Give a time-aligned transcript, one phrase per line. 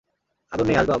[0.51, 0.89] আদর নেই, আসবাব!